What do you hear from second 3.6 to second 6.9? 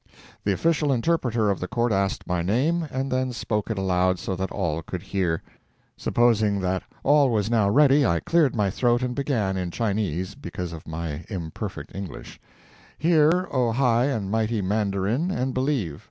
it aloud so that all could hear. Supposing that